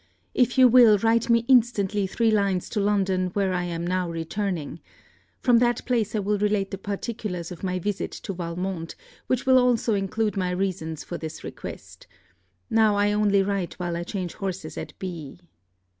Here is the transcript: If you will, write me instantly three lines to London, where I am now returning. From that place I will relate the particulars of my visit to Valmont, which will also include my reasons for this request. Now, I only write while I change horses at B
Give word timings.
If 0.33 0.57
you 0.57 0.67
will, 0.67 0.97
write 0.97 1.29
me 1.29 1.45
instantly 1.47 2.07
three 2.07 2.31
lines 2.31 2.69
to 2.69 2.79
London, 2.79 3.27
where 3.33 3.53
I 3.53 3.65
am 3.65 3.85
now 3.85 4.09
returning. 4.09 4.79
From 5.41 5.59
that 5.59 5.85
place 5.85 6.15
I 6.15 6.19
will 6.21 6.39
relate 6.39 6.71
the 6.71 6.79
particulars 6.79 7.51
of 7.51 7.63
my 7.63 7.77
visit 7.77 8.09
to 8.23 8.33
Valmont, 8.33 8.95
which 9.27 9.45
will 9.45 9.59
also 9.59 9.93
include 9.93 10.35
my 10.35 10.49
reasons 10.49 11.03
for 11.03 11.19
this 11.19 11.43
request. 11.43 12.07
Now, 12.67 12.95
I 12.95 13.11
only 13.11 13.43
write 13.43 13.75
while 13.75 13.95
I 13.95 14.03
change 14.03 14.33
horses 14.33 14.75
at 14.75 14.97
B 14.97 15.39